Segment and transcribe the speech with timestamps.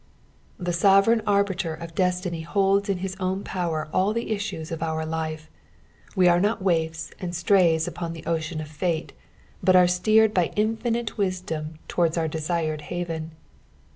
[0.57, 5.05] The sovereign arbiter of destiny holds in his own power all the issues of our
[5.05, 5.47] life;
[6.15, 9.13] we are not waifs and straps upon the ocean of fate,
[9.61, 13.33] but are steered by infinite wisdom towards our desucd haven.